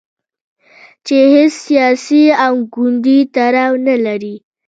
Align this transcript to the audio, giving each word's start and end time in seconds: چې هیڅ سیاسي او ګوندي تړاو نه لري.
چې 1.05 1.17
هیڅ 1.33 1.53
سیاسي 1.67 2.23
او 2.45 2.53
ګوندي 2.75 3.17
تړاو 3.35 3.73
نه 3.87 3.95
لري. 4.05 4.35